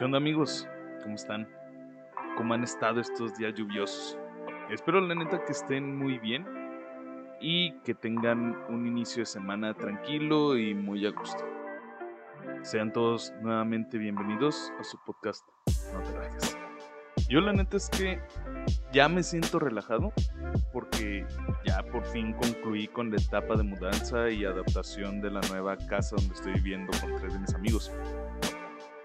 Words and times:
¿Qué 0.00 0.06
onda 0.06 0.16
amigos? 0.16 0.66
¿Cómo 1.02 1.14
están? 1.14 1.46
¿Cómo 2.38 2.54
han 2.54 2.64
estado 2.64 3.02
estos 3.02 3.36
días 3.36 3.52
lluviosos? 3.54 4.16
Espero 4.70 4.98
la 4.98 5.14
neta 5.14 5.44
que 5.44 5.52
estén 5.52 5.94
muy 5.94 6.18
bien 6.18 6.46
y 7.38 7.78
que 7.80 7.92
tengan 7.92 8.56
un 8.70 8.86
inicio 8.86 9.20
de 9.20 9.26
semana 9.26 9.74
tranquilo 9.74 10.56
y 10.56 10.72
muy 10.72 11.04
a 11.04 11.10
gusto. 11.10 11.44
Sean 12.62 12.94
todos 12.94 13.34
nuevamente 13.42 13.98
bienvenidos 13.98 14.72
a 14.80 14.84
su 14.84 14.96
podcast 15.04 15.46
No 15.92 16.00
te 16.00 16.16
rajes. 16.16 16.56
Yo 17.28 17.42
la 17.42 17.52
neta 17.52 17.76
es 17.76 17.90
que 17.90 18.22
ya 18.94 19.06
me 19.06 19.22
siento 19.22 19.58
relajado 19.58 20.14
porque 20.72 21.26
ya 21.66 21.82
por 21.92 22.06
fin 22.06 22.32
concluí 22.32 22.88
con 22.88 23.10
la 23.10 23.18
etapa 23.18 23.54
de 23.54 23.64
mudanza 23.64 24.30
y 24.30 24.46
adaptación 24.46 25.20
de 25.20 25.30
la 25.30 25.42
nueva 25.50 25.76
casa 25.76 26.16
donde 26.16 26.34
estoy 26.34 26.54
viviendo 26.54 26.90
con 27.02 27.16
tres 27.16 27.34
de 27.34 27.38
mis 27.40 27.54
amigos 27.54 27.92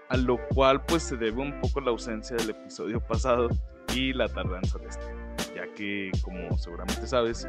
a 0.08 0.16
lo 0.16 0.38
cual 0.48 0.84
pues 0.84 1.02
se 1.02 1.16
debe 1.16 1.40
un 1.40 1.60
poco 1.60 1.80
la 1.80 1.90
ausencia 1.90 2.36
del 2.36 2.50
episodio 2.50 3.00
pasado 3.00 3.48
y 3.94 4.12
la 4.12 4.28
tardanza 4.28 4.78
de 4.78 4.88
este, 4.88 5.54
ya 5.54 5.66
que 5.74 6.10
como 6.22 6.56
seguramente 6.58 7.06
sabes, 7.06 7.48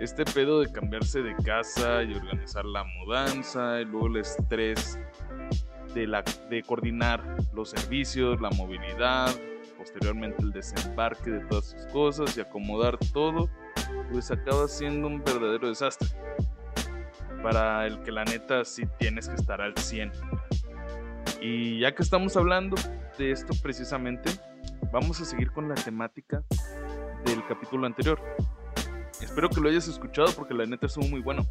este 0.00 0.24
pedo 0.24 0.60
de 0.60 0.72
cambiarse 0.72 1.22
de 1.22 1.36
casa 1.44 2.02
y 2.02 2.14
organizar 2.14 2.64
la 2.64 2.84
mudanza 2.84 3.80
y 3.80 3.84
luego 3.84 4.08
el 4.08 4.16
estrés 4.16 4.98
de, 5.94 6.06
la, 6.06 6.24
de 6.50 6.62
coordinar 6.62 7.22
los 7.54 7.70
servicios, 7.70 8.40
la 8.40 8.50
movilidad, 8.50 9.30
posteriormente 9.78 10.42
el 10.42 10.52
desembarque 10.52 11.30
de 11.30 11.40
todas 11.46 11.66
sus 11.66 11.86
cosas 11.92 12.36
y 12.36 12.40
acomodar 12.40 12.98
todo, 13.12 13.48
pues 14.10 14.30
acaba 14.30 14.66
siendo 14.66 15.06
un 15.06 15.22
verdadero 15.22 15.68
desastre. 15.68 16.08
Para 17.42 17.86
el 17.86 18.02
que 18.02 18.10
la 18.10 18.24
neta 18.24 18.64
sí 18.64 18.84
tienes 18.98 19.28
que 19.28 19.34
estar 19.34 19.60
al 19.60 19.76
100 19.76 20.10
y 21.44 21.78
ya 21.80 21.94
que 21.94 22.02
estamos 22.02 22.38
hablando 22.38 22.74
de 23.18 23.30
esto 23.30 23.52
precisamente, 23.62 24.30
vamos 24.90 25.20
a 25.20 25.26
seguir 25.26 25.52
con 25.52 25.68
la 25.68 25.74
temática 25.74 26.42
del 27.26 27.46
capítulo 27.46 27.84
anterior. 27.84 28.18
Espero 29.20 29.50
que 29.50 29.60
lo 29.60 29.68
hayas 29.68 29.86
escuchado 29.86 30.32
porque 30.34 30.54
la 30.54 30.64
neta 30.64 30.86
estuvo 30.86 31.06
muy 31.06 31.20
bueno. 31.20 31.42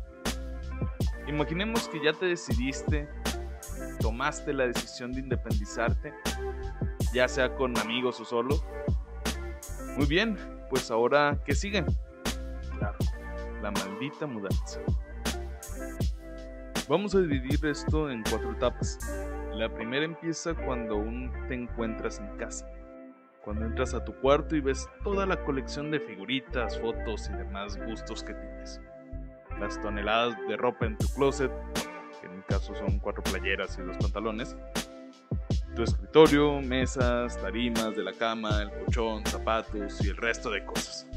Imaginemos 1.28 1.88
que 1.90 2.04
ya 2.04 2.12
te 2.12 2.26
decidiste, 2.26 3.08
tomaste 4.00 4.52
la 4.52 4.66
decisión 4.66 5.12
de 5.12 5.20
independizarte, 5.20 6.12
ya 7.14 7.28
sea 7.28 7.54
con 7.54 7.78
amigos 7.78 8.20
o 8.20 8.26
solo. 8.26 8.64
Muy 9.96 10.08
bien, 10.08 10.40
pues 10.72 10.90
ahora, 10.90 11.38
¿qué 11.46 11.54
sigue? 11.54 11.86
Claro, 12.80 12.98
la 13.62 13.70
maldita 13.70 14.26
mudanza. 14.26 14.80
Vamos 16.90 17.14
a 17.14 17.20
dividir 17.20 17.64
esto 17.68 18.10
en 18.10 18.24
cuatro 18.24 18.54
etapas. 18.54 18.98
La 19.56 19.72
primera 19.72 20.04
empieza 20.04 20.56
cuando 20.56 20.96
aún 20.96 21.32
te 21.48 21.54
encuentras 21.54 22.20
en 22.20 22.38
casa. 22.38 22.68
Cuando 23.44 23.66
entras 23.66 23.94
a 23.94 24.04
tu 24.04 24.12
cuarto 24.16 24.56
y 24.56 24.62
ves 24.62 24.90
toda 25.04 25.28
la 25.28 25.44
colección 25.44 25.92
de 25.92 26.00
figuritas, 26.00 26.80
fotos 26.80 27.30
y 27.30 27.38
demás 27.38 27.78
gustos 27.86 28.24
que 28.24 28.34
tienes. 28.34 28.82
Las 29.60 29.80
toneladas 29.80 30.36
de 30.48 30.58
ropa 30.58 30.88
en 30.88 30.98
tu 30.98 31.08
closet, 31.14 31.52
que 32.20 32.26
en 32.26 32.38
mi 32.38 32.42
caso 32.44 32.74
son 32.74 32.98
cuatro 32.98 33.22
playeras 33.22 33.78
y 33.78 33.84
dos 33.84 33.96
pantalones. 33.98 34.58
Tu 35.76 35.84
escritorio, 35.84 36.60
mesas, 36.60 37.40
tarimas 37.40 37.96
de 37.96 38.04
la 38.04 38.14
cama, 38.14 38.64
el 38.64 38.72
colchón, 38.72 39.24
zapatos 39.28 40.04
y 40.04 40.10
el 40.10 40.18
resto 40.18 40.50
de 40.50 40.66
cosas. 40.66 41.08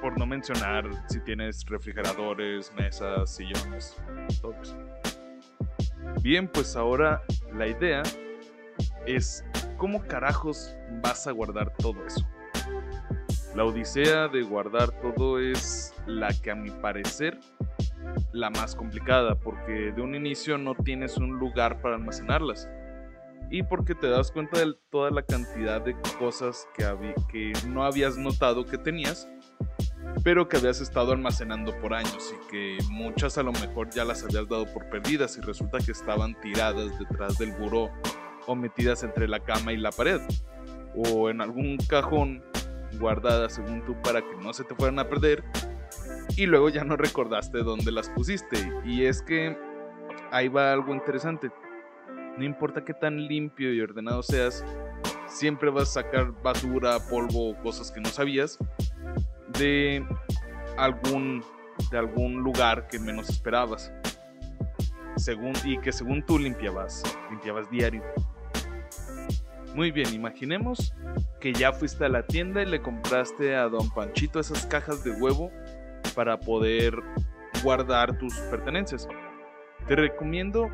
Por 0.00 0.16
no 0.16 0.24
mencionar 0.24 0.88
si 1.08 1.18
tienes 1.20 1.64
refrigeradores, 1.66 2.72
mesas, 2.74 3.34
sillones, 3.34 3.96
todo 4.40 4.54
eso. 4.62 4.76
Bien, 6.20 6.48
pues 6.48 6.76
ahora 6.76 7.22
la 7.54 7.66
idea 7.66 8.02
es 9.06 9.44
cómo 9.76 10.02
carajos 10.06 10.76
vas 11.02 11.26
a 11.26 11.32
guardar 11.32 11.72
todo 11.78 12.04
eso. 12.06 12.26
La 13.54 13.64
odisea 13.64 14.28
de 14.28 14.42
guardar 14.42 14.90
todo 15.00 15.38
es 15.38 15.94
la 16.06 16.28
que 16.28 16.50
a 16.50 16.54
mi 16.54 16.70
parecer 16.70 17.38
la 18.32 18.50
más 18.50 18.74
complicada 18.74 19.34
porque 19.34 19.92
de 19.92 20.00
un 20.00 20.14
inicio 20.14 20.58
no 20.58 20.74
tienes 20.74 21.16
un 21.16 21.38
lugar 21.38 21.80
para 21.80 21.96
almacenarlas 21.96 22.68
y 23.50 23.62
porque 23.62 23.94
te 23.94 24.08
das 24.08 24.32
cuenta 24.32 24.60
de 24.60 24.74
toda 24.90 25.10
la 25.10 25.22
cantidad 25.22 25.82
de 25.82 25.94
cosas 26.18 26.66
que, 26.74 27.14
que 27.30 27.52
no 27.68 27.84
habías 27.84 28.16
notado 28.16 28.64
que 28.64 28.78
tenías 28.78 29.28
pero 30.24 30.48
que 30.48 30.56
habías 30.56 30.80
estado 30.80 31.12
almacenando 31.12 31.76
por 31.80 31.94
años 31.94 32.34
y 32.34 32.48
que 32.48 32.78
muchas 32.90 33.38
a 33.38 33.42
lo 33.42 33.52
mejor 33.52 33.90
ya 33.90 34.04
las 34.04 34.22
habías 34.22 34.48
dado 34.48 34.66
por 34.72 34.88
perdidas 34.88 35.36
y 35.36 35.40
resulta 35.40 35.78
que 35.78 35.92
estaban 35.92 36.38
tiradas 36.40 36.98
detrás 36.98 37.38
del 37.38 37.52
buró 37.52 37.90
o 38.46 38.54
metidas 38.54 39.02
entre 39.02 39.28
la 39.28 39.40
cama 39.40 39.72
y 39.72 39.76
la 39.76 39.90
pared 39.90 40.20
o 40.94 41.30
en 41.30 41.40
algún 41.40 41.76
cajón 41.88 42.42
guardadas 42.98 43.54
según 43.54 43.84
tú 43.84 43.96
para 44.02 44.20
que 44.20 44.36
no 44.42 44.52
se 44.52 44.64
te 44.64 44.74
fueran 44.74 44.98
a 44.98 45.08
perder 45.08 45.42
y 46.36 46.46
luego 46.46 46.68
ya 46.68 46.84
no 46.84 46.96
recordaste 46.96 47.58
dónde 47.58 47.92
las 47.92 48.08
pusiste. 48.10 48.56
Y 48.84 49.04
es 49.04 49.22
que 49.22 49.56
ahí 50.30 50.48
va 50.48 50.72
algo 50.72 50.94
interesante. 50.94 51.50
No 52.38 52.44
importa 52.44 52.84
qué 52.84 52.94
tan 52.94 53.26
limpio 53.26 53.72
y 53.72 53.80
ordenado 53.80 54.22
seas 54.22 54.64
siempre 55.26 55.70
vas 55.70 55.90
a 55.90 56.02
sacar 56.02 56.32
basura, 56.42 56.98
polvo 57.10 57.54
cosas 57.62 57.90
que 57.90 58.00
no 58.00 58.08
sabías 58.08 58.58
de 59.58 60.04
algún, 60.76 61.44
de 61.90 61.98
algún 61.98 62.42
lugar 62.42 62.88
que 62.88 62.98
menos 62.98 63.28
esperabas. 63.28 63.92
Según, 65.16 65.52
y 65.64 65.78
que 65.78 65.92
según 65.92 66.24
tú 66.24 66.38
limpiabas, 66.38 67.02
limpiabas 67.30 67.70
diario. 67.70 68.02
Muy 69.74 69.90
bien, 69.90 70.12
imaginemos 70.12 70.94
que 71.40 71.52
ya 71.52 71.72
fuiste 71.72 72.04
a 72.04 72.08
la 72.08 72.26
tienda 72.26 72.62
y 72.62 72.66
le 72.66 72.82
compraste 72.82 73.54
a 73.54 73.68
Don 73.68 73.88
Panchito 73.90 74.40
esas 74.40 74.66
cajas 74.66 75.02
de 75.04 75.12
huevo 75.12 75.50
para 76.14 76.38
poder 76.38 76.94
guardar 77.62 78.18
tus 78.18 78.34
pertenencias. 78.50 79.08
Te 79.86 79.96
recomiendo 79.96 80.68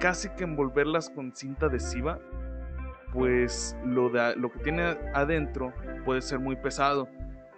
casi 0.00 0.28
que 0.30 0.44
envolverlas 0.44 1.10
con 1.10 1.34
cinta 1.34 1.66
adhesiva, 1.66 2.18
pues 3.12 3.76
lo, 3.84 4.08
de, 4.08 4.34
lo 4.36 4.50
que 4.50 4.58
tiene 4.60 4.96
adentro 5.14 5.72
puede 6.04 6.22
ser 6.22 6.38
muy 6.38 6.56
pesado 6.56 7.08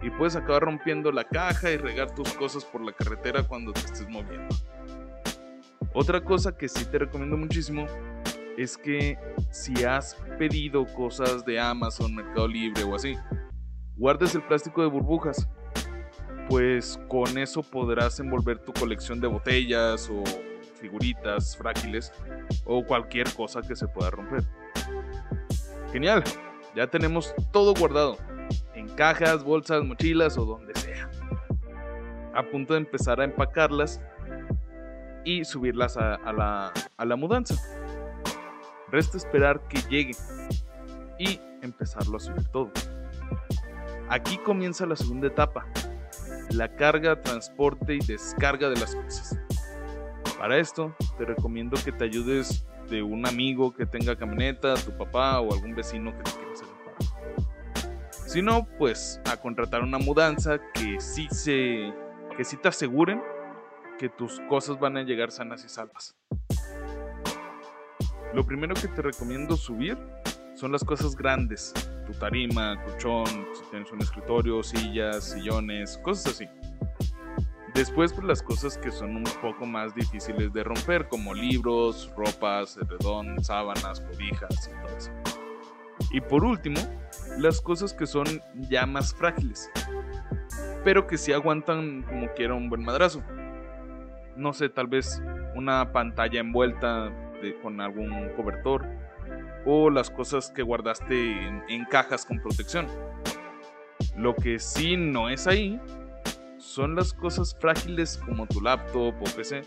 y 0.03 0.09
puedes 0.11 0.35
acabar 0.35 0.63
rompiendo 0.63 1.11
la 1.11 1.23
caja 1.23 1.71
y 1.71 1.77
regar 1.77 2.13
tus 2.13 2.33
cosas 2.33 2.65
por 2.65 2.81
la 2.83 2.91
carretera 2.91 3.41
cuando 3.43 3.71
te 3.71 3.79
estés 3.79 4.07
moviendo. 4.09 4.53
Otra 5.93 6.21
cosa 6.21 6.55
que 6.57 6.67
sí 6.67 6.85
te 6.85 6.99
recomiendo 6.99 7.37
muchísimo 7.37 7.87
es 8.57 8.77
que 8.77 9.17
si 9.49 9.83
has 9.83 10.15
pedido 10.37 10.85
cosas 10.85 11.45
de 11.45 11.59
Amazon, 11.59 12.13
Mercado 12.13 12.47
Libre 12.47 12.83
o 12.83 12.95
así, 12.95 13.15
guardes 13.95 14.35
el 14.35 14.43
plástico 14.43 14.81
de 14.81 14.87
burbujas, 14.87 15.47
pues 16.49 16.99
con 17.07 17.37
eso 17.37 17.63
podrás 17.63 18.19
envolver 18.19 18.59
tu 18.59 18.73
colección 18.73 19.21
de 19.21 19.27
botellas 19.27 20.09
o 20.09 20.23
figuritas 20.81 21.55
frágiles 21.55 22.11
o 22.65 22.83
cualquier 22.83 23.31
cosa 23.33 23.61
que 23.61 23.75
se 23.75 23.87
pueda 23.87 24.11
romper. 24.11 24.43
Genial, 25.93 26.23
ya 26.75 26.87
tenemos 26.87 27.33
todo 27.51 27.73
guardado 27.73 28.17
cajas, 28.95 29.43
bolsas, 29.43 29.83
mochilas 29.83 30.37
o 30.37 30.45
donde 30.45 30.73
sea. 30.75 31.09
A 32.33 32.43
punto 32.43 32.73
de 32.73 32.79
empezar 32.79 33.21
a 33.21 33.25
empacarlas 33.25 34.01
y 35.25 35.45
subirlas 35.45 35.97
a, 35.97 36.17
la, 36.33 36.73
a 36.97 37.05
la 37.05 37.15
mudanza. 37.15 37.55
Resta 38.89 39.17
esperar 39.17 39.67
que 39.67 39.79
llegue 39.89 40.15
y 41.17 41.39
empezarlo 41.61 42.17
a 42.17 42.19
subir 42.19 42.47
todo. 42.49 42.71
Aquí 44.09 44.37
comienza 44.37 44.85
la 44.85 44.95
segunda 44.95 45.27
etapa, 45.27 45.65
la 46.51 46.75
carga, 46.75 47.21
transporte 47.21 47.95
y 47.95 47.99
descarga 47.99 48.69
de 48.69 48.79
las 48.79 48.95
cosas. 48.95 49.39
Para 50.37 50.57
esto 50.57 50.95
te 51.17 51.25
recomiendo 51.25 51.77
que 51.83 51.91
te 51.91 52.03
ayudes 52.03 52.65
de 52.89 53.01
un 53.01 53.25
amigo 53.25 53.73
que 53.73 53.85
tenga 53.85 54.15
camioneta, 54.15 54.75
tu 54.75 54.95
papá 54.97 55.39
o 55.39 55.53
algún 55.53 55.73
vecino 55.73 56.11
que 56.11 56.23
te 56.23 56.31
quiera 56.31 56.51
hacer 56.51 56.72
si 58.33 58.41
no, 58.41 58.67
pues 58.79 59.21
a 59.31 59.37
contratar 59.37 59.83
una 59.83 59.99
mudanza 59.99 60.57
que 60.73 60.99
sí 60.99 61.27
se 61.29 61.93
que 62.35 62.43
sí 62.43 62.57
te 62.57 62.67
aseguren 62.67 63.21
que 63.99 64.09
tus 64.09 64.39
cosas 64.49 64.79
van 64.79 64.97
a 64.97 65.03
llegar 65.03 65.29
sanas 65.29 65.63
y 65.63 65.69
salvas. 65.69 66.15
Lo 68.33 68.43
primero 68.43 68.73
que 68.73 68.87
te 68.87 69.03
recomiendo 69.03 69.55
subir 69.55 69.99
son 70.55 70.71
las 70.71 70.83
cosas 70.83 71.15
grandes, 71.15 71.75
tu 72.07 72.13
tarima, 72.13 72.83
colchón, 72.83 73.27
si 73.27 73.69
tienes 73.69 73.91
un 73.91 74.01
escritorio, 74.01 74.63
sillas, 74.63 75.25
sillones, 75.25 75.99
cosas 75.99 76.33
así. 76.33 76.47
Después, 77.75 78.13
pues 78.13 78.25
las 78.25 78.41
cosas 78.41 78.79
que 78.79 78.89
son 78.89 79.15
un 79.15 79.25
poco 79.43 79.67
más 79.67 79.93
difíciles 79.93 80.51
de 80.53 80.63
romper, 80.63 81.07
como 81.07 81.35
libros, 81.35 82.11
ropas, 82.17 82.79
redón, 82.89 83.43
sábanas, 83.43 83.99
cobijas 84.01 84.71
y 84.71 84.87
todo 84.87 84.97
eso. 84.97 85.42
Y 86.13 86.21
por 86.21 86.45
último, 86.45 86.79
las 87.39 87.59
cosas 87.59 87.93
que 87.93 88.05
son 88.05 88.25
ya 88.69 88.85
más 88.85 89.13
frágiles, 89.13 89.69
pero 90.85 91.07
que 91.07 91.17
sí 91.17 91.33
aguantan 91.33 92.03
como 92.03 92.31
quiera 92.33 92.53
un 92.53 92.69
buen 92.69 92.83
madrazo. 92.83 93.21
No 94.37 94.53
sé, 94.53 94.69
tal 94.69 94.87
vez 94.87 95.21
una 95.55 95.91
pantalla 95.91 96.39
envuelta 96.39 97.11
con 97.61 97.81
algún 97.81 98.29
cobertor, 98.37 98.85
o 99.65 99.89
las 99.89 100.09
cosas 100.09 100.51
que 100.51 100.61
guardaste 100.61 101.47
en, 101.67 101.85
cajas 101.89 102.25
con 102.25 102.39
protección. 102.39 102.87
Lo 104.15 104.35
que 104.35 104.59
sí 104.59 104.95
no 104.95 105.29
es 105.29 105.47
ahí 105.47 105.79
son 106.57 106.95
las 106.95 107.13
cosas 107.13 107.57
frágiles 107.59 108.21
como 108.25 108.45
tu 108.45 108.61
laptop 108.61 109.15
o 109.19 109.23
PC, 109.35 109.63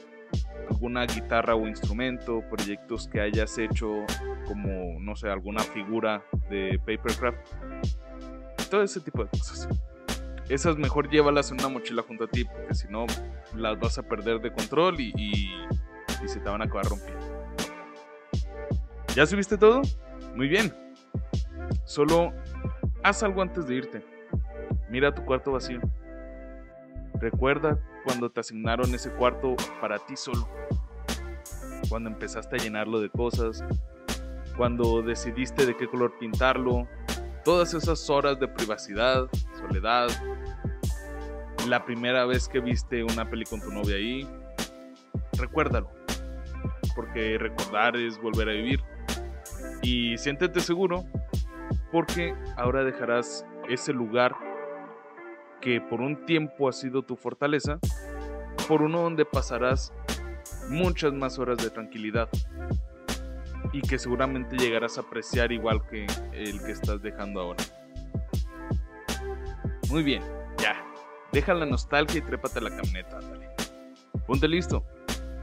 alguna 0.68 1.06
guitarra 1.06 1.54
o 1.54 1.66
instrumento, 1.66 2.42
proyectos 2.50 3.08
que 3.08 3.20
hayas 3.20 3.56
hecho 3.58 4.04
como, 4.46 4.98
no 5.00 5.16
sé, 5.16 5.28
alguna 5.28 5.60
figura 5.60 6.22
de 6.48 6.78
papercraft, 6.78 7.38
todo 8.70 8.82
ese 8.82 9.00
tipo 9.00 9.24
de 9.24 9.30
cosas. 9.30 9.68
Esas 10.48 10.76
mejor 10.76 11.10
llévalas 11.10 11.50
en 11.50 11.58
una 11.58 11.68
mochila 11.68 12.02
junto 12.02 12.24
a 12.24 12.28
ti, 12.28 12.44
porque 12.44 12.74
si 12.74 12.88
no 12.88 13.06
las 13.54 13.78
vas 13.80 13.98
a 13.98 14.02
perder 14.02 14.40
de 14.40 14.52
control 14.52 15.00
y, 15.00 15.12
y, 15.16 15.50
y 16.24 16.28
se 16.28 16.38
te 16.38 16.48
van 16.48 16.62
a 16.62 16.64
acabar 16.66 16.86
rompiendo. 16.86 17.26
¿Ya 19.14 19.26
subiste 19.26 19.56
todo? 19.56 19.82
Muy 20.36 20.46
bien. 20.46 20.72
Solo 21.84 22.32
haz 23.02 23.22
algo 23.22 23.42
antes 23.42 23.66
de 23.66 23.74
irte. 23.74 24.02
Mira 24.90 25.14
tu 25.14 25.24
cuarto 25.24 25.52
vacío. 25.52 25.80
Recuerda 27.14 27.78
cuando 28.06 28.30
te 28.30 28.38
asignaron 28.38 28.94
ese 28.94 29.10
cuarto 29.10 29.56
para 29.80 29.98
ti 29.98 30.16
solo. 30.16 30.48
Cuando 31.88 32.08
empezaste 32.08 32.54
a 32.54 32.58
llenarlo 32.58 33.00
de 33.00 33.10
cosas. 33.10 33.64
Cuando 34.56 35.02
decidiste 35.02 35.66
de 35.66 35.76
qué 35.76 35.88
color 35.88 36.16
pintarlo. 36.18 36.86
Todas 37.44 37.74
esas 37.74 38.08
horas 38.08 38.38
de 38.38 38.46
privacidad, 38.46 39.26
soledad. 39.58 40.08
La 41.68 41.84
primera 41.84 42.24
vez 42.26 42.48
que 42.48 42.60
viste 42.60 43.02
una 43.02 43.28
peli 43.28 43.44
con 43.44 43.60
tu 43.60 43.72
novia 43.72 43.96
ahí. 43.96 44.26
Recuérdalo. 45.36 45.90
Porque 46.94 47.38
recordar 47.38 47.96
es 47.96 48.22
volver 48.22 48.48
a 48.48 48.52
vivir. 48.52 48.80
Y 49.82 50.16
siéntete 50.16 50.60
seguro 50.60 51.04
porque 51.90 52.34
ahora 52.56 52.84
dejarás 52.84 53.44
ese 53.68 53.92
lugar 53.92 54.36
que 55.60 55.80
por 55.80 56.00
un 56.00 56.24
tiempo 56.26 56.68
ha 56.68 56.72
sido 56.72 57.02
tu 57.02 57.16
fortaleza 57.16 57.78
por 58.66 58.82
uno 58.82 59.02
donde 59.02 59.24
pasarás 59.24 59.92
muchas 60.68 61.12
más 61.12 61.38
horas 61.38 61.58
de 61.58 61.70
tranquilidad 61.70 62.28
y 63.72 63.80
que 63.82 63.98
seguramente 63.98 64.56
llegarás 64.56 64.98
a 64.98 65.02
apreciar 65.02 65.52
igual 65.52 65.86
que 65.88 66.06
el 66.32 66.62
que 66.64 66.72
estás 66.72 67.02
dejando 67.02 67.40
ahora. 67.40 67.64
Muy 69.90 70.02
bien, 70.02 70.22
ya. 70.58 70.84
Deja 71.32 71.54
la 71.54 71.66
nostalgia 71.66 72.18
y 72.18 72.22
trépate 72.22 72.58
a 72.58 72.62
la 72.62 72.70
camioneta, 72.70 73.20
dale. 73.20 73.50
Ponte 74.26 74.48
listo. 74.48 74.84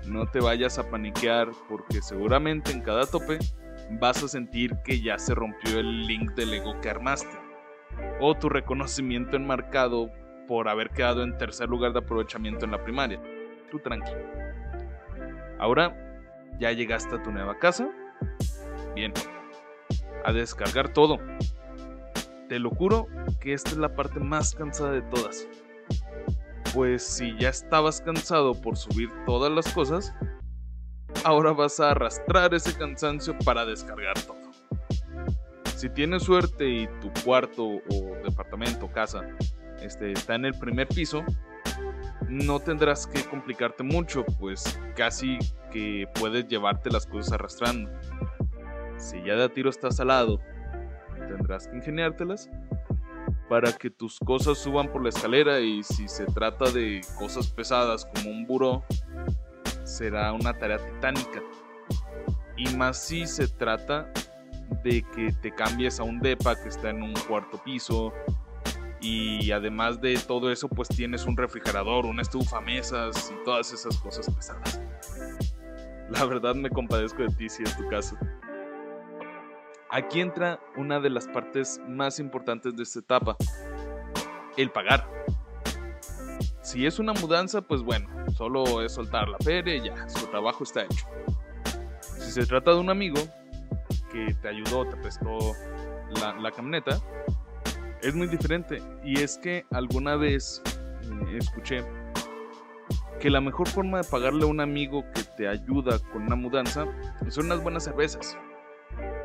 No 0.08 0.26
te 0.26 0.42
vayas 0.42 0.78
a 0.80 0.90
paniquear 0.90 1.52
porque 1.70 2.02
seguramente 2.02 2.72
en 2.72 2.82
cada 2.82 3.06
tope 3.06 3.40
vas 4.02 4.22
a 4.22 4.28
sentir 4.28 4.76
que 4.84 5.02
ya 5.02 5.18
se 5.18 5.34
rompió 5.34 5.80
el 5.80 6.06
link 6.08 6.32
del 6.32 6.54
ego 6.54 6.80
que 6.82 6.90
armaste. 6.90 7.40
O 8.20 8.36
tu 8.36 8.50
reconocimiento 8.50 9.38
enmarcado 9.38 10.12
por 10.48 10.68
haber 10.68 10.90
quedado 10.90 11.24
en 11.24 11.38
tercer 11.38 11.70
lugar 11.70 11.94
de 11.94 12.00
aprovechamiento 12.00 12.66
en 12.66 12.72
la 12.72 12.84
primaria. 12.84 13.22
Tú 13.72 13.80
tranquilo. 13.80 14.22
Ahora, 15.60 15.96
¿ya 16.60 16.72
llegaste 16.72 17.16
a 17.16 17.24
tu 17.24 17.32
nueva 17.32 17.58
casa? 17.58 17.90
Bien. 18.96 19.14
A 20.26 20.32
descargar 20.32 20.90
todo. 20.94 21.20
Te 22.50 22.60
lo 22.60 22.70
juro 22.70 23.08
que 23.40 23.54
esta 23.54 23.72
es 23.72 23.78
la 23.78 23.96
parte 23.96 24.20
más 24.20 24.54
cansada 24.54 24.92
de 24.92 25.02
todas. 25.02 25.48
Pues 26.74 27.04
si 27.04 27.38
ya 27.38 27.50
estabas 27.50 28.02
cansado 28.02 28.54
por 28.54 28.78
subir 28.78 29.10
todas 29.26 29.52
las 29.52 29.72
cosas, 29.74 30.14
ahora 31.24 31.52
vas 31.54 31.80
a 31.80 31.92
arrastrar 31.92 32.54
ese 32.54 32.78
cansancio 32.78 33.38
para 33.46 33.66
descargar 33.66 34.20
todo. 34.22 34.44
Si 35.76 35.90
tienes 35.90 36.24
suerte 36.24 36.68
y 36.68 36.88
tu 37.02 37.12
cuarto 37.26 37.66
o 37.66 38.16
departamento, 38.24 38.90
casa, 38.92 39.22
este, 39.84 40.12
está 40.12 40.36
en 40.36 40.46
el 40.46 40.54
primer 40.54 40.88
piso, 40.88 41.24
no 42.28 42.60
tendrás 42.60 43.06
que 43.06 43.24
complicarte 43.24 43.84
mucho, 43.84 44.26
pues 44.40 44.80
casi 44.96 45.38
que 45.72 46.08
puedes 46.20 46.48
llevarte 46.48 46.90
las 46.90 47.06
cosas 47.06 47.34
arrastrando. 47.34 47.92
Si 48.98 49.22
ya 49.24 49.36
de 49.36 49.44
a 49.44 49.50
tiro 49.50 49.70
estás 49.70 50.00
al 50.00 50.08
lado, 50.08 50.40
tendrás 51.28 51.68
que 51.68 51.76
ingeniártelas 51.76 52.50
para 53.50 53.72
que 53.74 53.90
tus 53.90 54.18
cosas 54.20 54.58
suban 54.58 54.92
por 54.92 55.04
la 55.04 55.10
escalera 55.10 55.60
y 55.60 55.84
si 55.84 56.08
se 56.08 56.26
trata 56.26 56.72
de 56.72 57.02
cosas 57.20 57.48
pesadas 57.48 58.06
como 58.06 58.30
un 58.30 58.48
buró, 58.48 58.84
será 59.84 60.32
una 60.34 60.58
tarea 60.58 60.78
titánica. 60.78 61.42
Y 62.56 62.74
más 62.76 63.04
si 63.04 63.28
se 63.28 63.48
trata 63.48 64.12
de 64.84 65.04
que 65.16 65.32
te 65.42 65.54
cambies 65.54 66.00
a 66.00 66.04
un 66.04 66.20
DEPA 66.20 66.62
que 66.62 66.70
está 66.70 66.90
en 66.90 67.04
un 67.04 67.14
cuarto 67.28 67.62
piso. 67.64 68.14
Y 69.04 69.52
además 69.52 70.00
de 70.00 70.18
todo 70.18 70.50
eso, 70.50 70.70
pues 70.70 70.88
tienes 70.88 71.26
un 71.26 71.36
refrigerador, 71.36 72.06
una 72.06 72.22
estufa, 72.22 72.62
mesas 72.62 73.32
y 73.32 73.44
todas 73.44 73.74
esas 73.74 73.98
cosas 73.98 74.34
pesadas. 74.34 74.82
La 76.10 76.24
verdad 76.24 76.56
me 76.56 76.70
compadezco 76.70 77.22
de 77.22 77.28
ti 77.28 77.50
si 77.50 77.64
es 77.64 77.76
tu 77.76 77.86
caso. 77.90 78.18
Aquí 79.90 80.22
entra 80.22 80.60
una 80.78 81.02
de 81.02 81.10
las 81.10 81.28
partes 81.28 81.82
más 81.88 82.18
importantes 82.20 82.76
de 82.76 82.84
esta 82.84 83.00
etapa, 83.00 83.36
el 84.58 84.72
pagar. 84.72 85.08
Si 86.62 86.86
es 86.86 86.98
una 86.98 87.12
mudanza, 87.12 87.62
pues 87.62 87.82
bueno, 87.84 88.10
solo 88.32 88.82
es 88.82 88.94
soltar 88.94 89.28
la 89.28 89.38
feria 89.40 89.76
y 89.76 89.84
ya, 89.84 90.08
su 90.08 90.26
trabajo 90.28 90.64
está 90.64 90.84
hecho. 90.84 91.06
Si 92.20 92.32
se 92.32 92.46
trata 92.46 92.72
de 92.72 92.80
un 92.80 92.90
amigo 92.90 93.20
que 94.12 94.34
te 94.42 94.48
ayudó, 94.48 94.88
te 94.88 94.96
prestó 94.96 95.38
la, 96.40 96.52
camioneta, 96.52 97.00
es 98.04 98.14
muy 98.14 98.28
diferente. 98.28 98.82
Y 99.04 99.22
es 99.22 99.38
que 99.38 99.66
alguna 99.72 100.16
vez 100.16 100.62
eh, 100.68 101.38
escuché 101.38 101.84
que 103.20 103.30
la 103.30 103.42
mejor 103.42 103.68
forma 103.70 104.02
de 104.02 104.04
pagarle 104.10 104.44
a 104.44 104.48
un 104.48 104.60
amigo 104.60 105.06
que 105.16 105.24
te 105.38 105.48
ayuda 105.48 105.98
con 106.12 106.24
una 106.24 106.36
mudanza 106.36 106.86
son 107.30 107.46
unas 107.46 107.64
buenas 107.64 107.86
cervezas. 107.86 108.38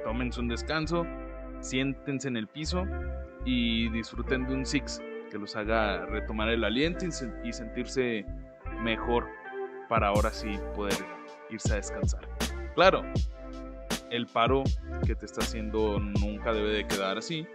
Tómense 0.05 0.41
un 0.41 0.49
descanso, 0.49 1.05
siéntense 1.61 2.29
en 2.29 2.37
el 2.37 2.47
piso 2.47 2.87
y 3.45 3.91
disfruten 3.91 4.47
de 4.47 4.55
un 4.55 4.65
Six 4.65 5.03
que 5.31 5.39
los 5.39 5.57
haga 5.57 6.07
retomar 6.07 6.49
el 6.49 6.65
aliento 6.65 7.05
y, 7.45 7.53
sentirse 7.53 8.25
mejor 8.83 9.27
para 9.89 10.09
ahora 10.09 10.31
sí 10.31 10.59
poder 10.75 10.95
irse 11.51 11.73
a 11.73 11.77
descansar. 11.77 12.29
Claro, 12.75 13.03
el 14.11 14.27
paro 14.27 14.65
que 15.07 15.15
te 15.15 15.27
está 15.27 15.43
haciendo 15.43 15.99
nunca 15.99 16.53
debe 16.53 16.71
de 16.71 16.87
quedar 16.87 17.19
así. 17.19 17.47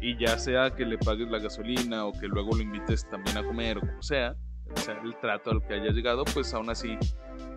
Y 0.00 0.16
ya 0.18 0.38
sea 0.38 0.70
que 0.70 0.84
le 0.84 0.98
pagues 0.98 1.28
la 1.28 1.38
gasolina 1.38 2.04
o 2.04 2.12
que 2.12 2.26
luego 2.26 2.54
lo 2.56 2.62
invites 2.62 3.08
también 3.08 3.38
a 3.38 3.44
comer 3.44 3.78
o 3.78 3.80
como 3.80 4.02
sea, 4.02 4.36
sea 4.74 5.00
el 5.02 5.16
trato 5.16 5.50
al 5.50 5.66
que 5.66 5.74
haya 5.74 5.90
llegado, 5.90 6.24
pues 6.24 6.52
aún 6.54 6.70
así 6.70 6.98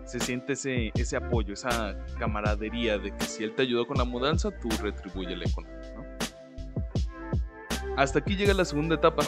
se 0.04 0.20
siente 0.20 0.54
ese, 0.54 0.90
ese 0.94 1.16
apoyo, 1.16 1.52
esa 1.52 1.96
camaradería 2.18 2.98
de 2.98 3.14
que 3.14 3.24
si 3.24 3.44
él 3.44 3.54
te 3.54 3.62
ayudó 3.62 3.86
con 3.86 3.98
la 3.98 4.04
mudanza, 4.04 4.50
tú 4.50 4.68
retribúyele 4.82 5.44
con 5.52 5.66
él. 5.66 5.72
Hasta 7.96 8.20
aquí 8.20 8.36
llega 8.36 8.54
la 8.54 8.64
segunda 8.64 8.94
etapa, 8.94 9.24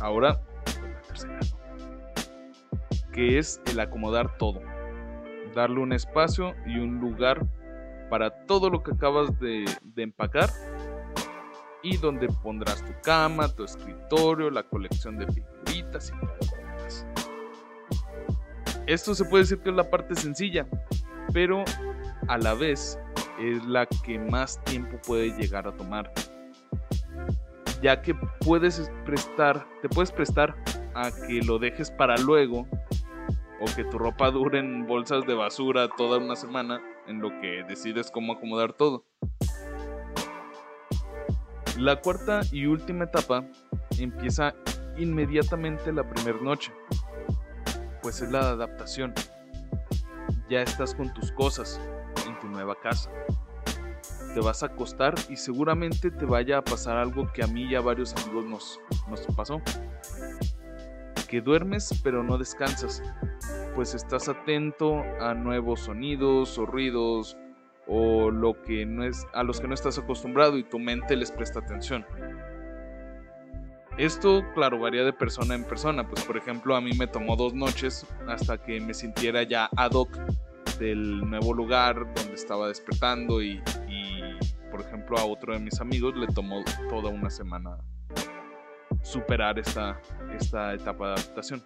Ahora, 0.00 0.40
que 3.12 3.38
es 3.38 3.60
el 3.70 3.78
acomodar 3.80 4.36
todo, 4.38 4.60
darle 5.54 5.80
un 5.80 5.92
espacio 5.92 6.54
y 6.66 6.78
un 6.78 7.00
lugar 7.00 7.46
para 8.08 8.46
todo 8.46 8.70
lo 8.70 8.82
que 8.82 8.92
acabas 8.92 9.38
de, 9.40 9.64
empacar 9.96 10.50
y 11.82 11.96
donde 11.96 12.28
pondrás 12.42 12.84
tu 12.84 12.92
cama, 13.02 13.48
tu 13.48 13.64
escritorio, 13.64 14.50
la 14.50 14.62
colección 14.62 15.18
de 15.18 15.26
figuritas 15.26 16.10
y 16.10 16.26
demás. 16.56 17.06
Esto 18.86 19.14
se 19.14 19.24
puede 19.24 19.44
decir 19.44 19.58
que 19.58 19.70
es 19.70 19.76
la 19.76 19.90
parte 19.90 20.14
sencilla, 20.14 20.66
pero 21.32 21.64
a 22.28 22.38
la 22.38 22.54
vez 22.54 22.98
es 23.38 23.64
la 23.66 23.86
que 23.86 24.18
más 24.18 24.62
tiempo 24.64 24.98
puede 25.06 25.30
llegar 25.30 25.66
a 25.66 25.76
tomar 25.76 26.12
ya 27.84 28.00
que 28.00 28.14
puedes 28.40 28.90
prestar, 29.04 29.66
te 29.82 29.90
puedes 29.90 30.10
prestar 30.10 30.54
a 30.94 31.10
que 31.10 31.42
lo 31.42 31.58
dejes 31.58 31.90
para 31.90 32.16
luego 32.16 32.66
o 33.60 33.64
que 33.76 33.84
tu 33.84 33.98
ropa 33.98 34.30
dure 34.30 34.58
en 34.58 34.86
bolsas 34.86 35.26
de 35.26 35.34
basura 35.34 35.88
toda 35.88 36.18
una 36.18 36.36
semana 36.36 36.80
en 37.06 37.20
lo 37.20 37.30
que 37.40 37.64
decides 37.68 38.10
cómo 38.10 38.34
acomodar 38.34 38.72
todo. 38.72 39.04
La 41.78 42.00
cuarta 42.00 42.40
y 42.52 42.66
última 42.66 43.04
etapa 43.04 43.44
empieza 43.98 44.54
inmediatamente 44.96 45.92
la 45.92 46.08
primera 46.08 46.40
noche, 46.40 46.72
pues 48.02 48.20
es 48.20 48.30
la 48.30 48.40
adaptación. 48.50 49.12
Ya 50.48 50.62
estás 50.62 50.94
con 50.94 51.12
tus 51.14 51.32
cosas 51.32 51.80
en 52.26 52.38
tu 52.38 52.48
nueva 52.48 52.74
casa 52.80 53.10
te 54.34 54.40
vas 54.40 54.64
a 54.64 54.66
acostar 54.66 55.14
y 55.30 55.36
seguramente 55.36 56.10
te 56.10 56.24
vaya 56.24 56.58
a 56.58 56.62
pasar 56.62 56.96
algo 56.96 57.30
que 57.32 57.44
a 57.44 57.46
mí 57.46 57.62
y 57.62 57.76
a 57.76 57.80
varios 57.80 58.12
amigos 58.14 58.44
nos, 58.44 58.80
nos 59.08 59.20
pasó. 59.36 59.62
Que 61.28 61.40
duermes 61.40 62.00
pero 62.02 62.22
no 62.22 62.38
descansas, 62.38 63.02
pues 63.74 63.94
estás 63.94 64.28
atento 64.28 65.02
a 65.20 65.34
nuevos 65.34 65.80
sonidos 65.80 66.58
o 66.58 66.66
ruidos 66.66 67.36
o 67.86 68.30
lo 68.30 68.62
que 68.62 68.86
no 68.86 69.04
es 69.04 69.26
a 69.34 69.42
los 69.42 69.60
que 69.60 69.68
no 69.68 69.74
estás 69.74 69.98
acostumbrado 69.98 70.56
y 70.58 70.64
tu 70.64 70.78
mente 70.78 71.16
les 71.16 71.30
presta 71.32 71.60
atención. 71.60 72.04
Esto, 73.98 74.42
claro, 74.54 74.80
varía 74.80 75.04
de 75.04 75.12
persona 75.12 75.54
en 75.54 75.64
persona. 75.64 76.08
Pues, 76.08 76.24
por 76.24 76.36
ejemplo, 76.36 76.74
a 76.74 76.80
mí 76.80 76.92
me 76.98 77.06
tomó 77.06 77.36
dos 77.36 77.54
noches 77.54 78.04
hasta 78.26 78.58
que 78.58 78.80
me 78.80 78.92
sintiera 78.92 79.44
ya 79.44 79.68
ad 79.76 79.92
hoc 79.92 80.10
del 80.78 81.20
nuevo 81.28 81.54
lugar 81.54 82.12
donde 82.14 82.34
estaba 82.34 82.66
despertando 82.66 83.40
y, 83.40 83.62
por 84.70 84.80
ejemplo, 84.80 85.16
a 85.16 85.24
otro 85.24 85.52
de 85.52 85.60
mis 85.60 85.80
amigos 85.80 86.16
le 86.16 86.26
tomó 86.26 86.64
toda 86.88 87.10
una 87.10 87.30
semana 87.30 87.78
superar 89.04 89.58
esta, 89.58 90.00
esta 90.34 90.74
etapa 90.74 91.08
de 91.08 91.12
adaptación. 91.12 91.62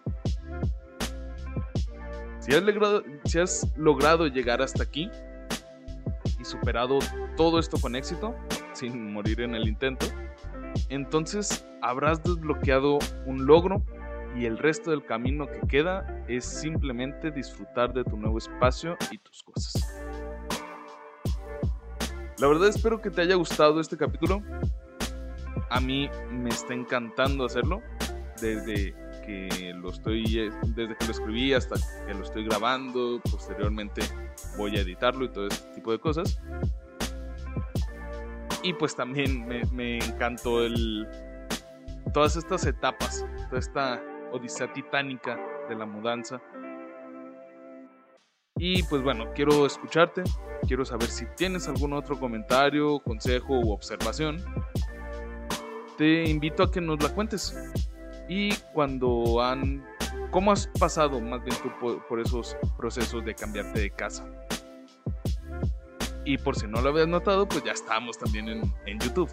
Si 2.40 2.54
has, 2.54 2.62
logrado, 2.62 3.02
si 3.24 3.38
has 3.38 3.72
logrado 3.76 4.26
llegar 4.26 4.60
hasta 4.60 4.82
aquí 4.82 5.10
y 6.38 6.44
superado 6.44 6.98
todo 7.36 7.58
esto 7.58 7.78
con 7.80 7.94
éxito, 7.96 8.34
sin 8.72 9.12
morir 9.12 9.40
en 9.40 9.54
el 9.54 9.68
intento, 9.68 10.06
entonces 10.88 11.64
habrás 11.80 12.22
desbloqueado 12.22 12.98
un 13.26 13.46
logro 13.46 13.82
y 14.36 14.46
el 14.46 14.58
resto 14.58 14.90
del 14.90 15.04
camino 15.04 15.46
que 15.46 15.60
queda 15.68 16.24
es 16.28 16.44
simplemente 16.44 17.30
disfrutar 17.30 17.92
de 17.92 18.04
tu 18.04 18.16
nuevo 18.16 18.38
espacio 18.38 18.96
y 19.10 19.18
tus 19.18 19.42
cosas. 19.42 20.02
La 22.38 22.46
verdad 22.46 22.68
espero 22.68 23.00
que 23.00 23.10
te 23.10 23.20
haya 23.20 23.34
gustado 23.34 23.80
este 23.80 23.96
capítulo. 23.96 24.42
A 25.70 25.80
mí 25.80 26.08
me 26.30 26.50
está 26.50 26.74
encantando 26.74 27.44
hacerlo 27.44 27.82
desde 28.40 28.94
que 29.26 29.74
lo 29.74 29.90
estoy 29.90 30.50
desde 30.62 30.96
que 30.96 31.04
lo 31.04 31.10
escribí 31.10 31.52
hasta 31.52 31.76
que 32.06 32.14
lo 32.14 32.24
estoy 32.24 32.44
grabando, 32.44 33.20
posteriormente 33.30 34.00
voy 34.56 34.76
a 34.76 34.80
editarlo 34.80 35.24
y 35.26 35.28
todo 35.28 35.48
este 35.48 35.74
tipo 35.74 35.92
de 35.92 35.98
cosas. 35.98 36.40
Y 38.62 38.72
pues 38.72 38.96
también 38.96 39.46
me, 39.72 39.98
encantó 39.98 40.64
el, 40.64 41.06
todas 42.12 42.36
estas 42.36 42.66
etapas, 42.66 43.24
toda 43.48 43.58
esta 43.58 44.02
odisea 44.32 44.72
titánica 44.72 45.38
de 45.68 45.76
la 45.76 45.86
mudanza. 45.86 46.40
Y 48.56 48.82
pues 48.84 49.02
bueno, 49.02 49.26
quiero 49.34 49.64
escucharte, 49.66 50.24
quiero 50.66 50.84
saber 50.84 51.08
si 51.08 51.26
tienes 51.36 51.68
algún 51.68 51.92
otro 51.92 52.18
comentario, 52.18 52.98
consejo 53.00 53.60
u 53.60 53.70
observación. 53.70 54.42
Te 55.98 56.30
invito 56.30 56.62
a 56.62 56.70
que 56.70 56.80
nos 56.80 57.02
la 57.02 57.12
cuentes. 57.12 57.58
Y 58.28 58.54
cuando 58.72 59.42
han... 59.42 59.84
¿Cómo 60.30 60.52
has 60.52 60.68
pasado 60.78 61.20
más 61.20 61.42
bien 61.42 61.56
tú 61.60 61.98
por, 62.08 62.20
esos 62.20 62.56
procesos 62.76 63.24
de 63.24 63.34
cambiarte 63.34 63.80
de 63.80 63.90
casa? 63.90 64.24
Y 66.24 66.38
por 66.38 66.54
si 66.54 66.68
no 66.68 66.80
lo 66.80 66.90
habías 66.90 67.08
notado, 67.08 67.48
pues 67.48 67.64
ya 67.64 67.72
estamos 67.72 68.16
también 68.16 68.48
en, 68.86 69.00
YouTube. 69.00 69.30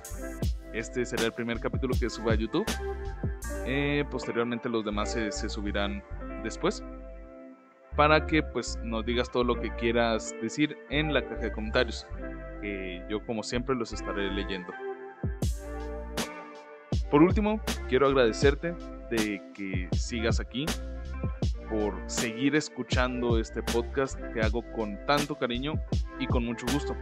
Este 0.73 1.05
será 1.05 1.25
el 1.25 1.33
primer 1.33 1.59
capítulo 1.59 1.93
que 1.99 2.09
suba 2.09 2.31
a 2.31 2.35
YouTube. 2.35 2.65
Eh, 3.67 4.03
posteriormente 4.09 4.67
los 4.67 4.83
demás 4.83 5.11
se, 5.11 5.31
subirán 5.49 6.03
después. 6.43 6.83
Para 7.95 8.25
que 8.25 8.41
pues 8.41 8.79
nos 8.83 9.05
digas 9.05 9.29
todo 9.29 9.43
lo 9.43 9.59
que 9.59 9.69
quieras 9.75 10.33
decir 10.41 10.75
en 10.89 11.13
la 11.13 11.21
caja 11.21 11.41
de 11.41 11.51
comentarios. 11.51 12.07
Que 12.61 13.05
yo 13.07 13.23
como 13.25 13.43
siempre 13.43 13.75
los 13.75 13.93
estaré 13.93 14.31
leyendo. 14.31 14.73
Por 17.09 17.21
último, 17.21 17.61
quiero 17.87 18.07
agradecerte 18.07 18.73
de 19.09 19.41
que 19.53 19.87
sigas 19.95 20.39
aquí, 20.39 20.65
por 21.69 21.93
seguir 22.07 22.55
escuchando 22.55 23.39
este 23.39 23.61
podcast 23.63 24.19
que 24.33 24.41
hago 24.41 24.63
con 24.73 24.97
tanto 25.05 25.35
cariño 25.35 25.73
y 26.19 26.27
con 26.27 26.45
mucho 26.45 26.65
gusto. 26.71 26.95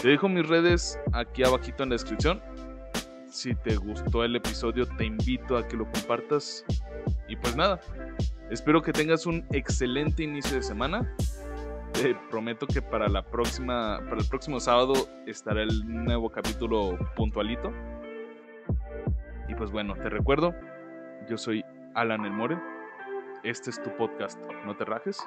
Te 0.00 0.08
dejo 0.08 0.28
mis 0.28 0.46
redes 0.48 0.98
aquí 1.12 1.44
abajito 1.44 1.82
en 1.82 1.90
la 1.90 1.94
descripción. 1.94 2.40
Si 3.28 3.54
te 3.54 3.76
gustó 3.76 4.24
el 4.24 4.36
episodio, 4.36 4.86
te 4.86 5.04
invito 5.04 5.56
a 5.56 5.66
que 5.66 5.76
lo 5.76 5.84
compartas. 5.84 6.64
Y 7.28 7.36
pues 7.36 7.56
nada, 7.56 7.80
espero 8.50 8.82
que 8.82 8.92
tengas 8.92 9.26
un 9.26 9.46
excelente 9.52 10.22
inicio 10.22 10.56
de 10.56 10.62
semana. 10.62 11.14
Te 11.92 12.14
prometo 12.30 12.66
que 12.66 12.82
para 12.82 13.08
la 13.08 13.22
próxima, 13.22 14.00
para 14.08 14.20
el 14.20 14.28
próximo 14.28 14.60
sábado 14.60 14.94
estará 15.26 15.62
el 15.62 15.86
nuevo 15.86 16.30
capítulo 16.30 16.98
puntualito. 17.16 17.72
Pues 19.62 19.70
bueno, 19.70 19.94
te 19.94 20.08
recuerdo, 20.08 20.56
yo 21.28 21.38
soy 21.38 21.64
Alan 21.94 22.24
El 22.24 22.32
More 22.32 22.58
este 23.44 23.70
es 23.70 23.80
tu 23.80 23.96
podcast, 23.96 24.36
no 24.66 24.76
te 24.76 24.84
rajes 24.84 25.24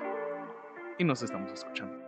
y 0.98 1.06
nos 1.06 1.24
estamos 1.24 1.54
escuchando. 1.54 2.05